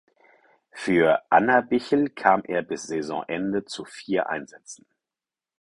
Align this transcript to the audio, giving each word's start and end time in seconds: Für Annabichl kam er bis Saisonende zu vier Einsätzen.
Für 0.71 1.21
Annabichl 1.31 2.09
kam 2.09 2.41
er 2.45 2.63
bis 2.63 2.87
Saisonende 2.87 3.65
zu 3.65 3.85
vier 3.85 4.29
Einsätzen. 4.29 4.87